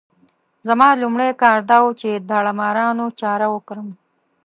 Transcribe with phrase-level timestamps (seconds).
[0.67, 3.87] زما لومړی کار دا وو چې د داړه مارانو چاره وکړم.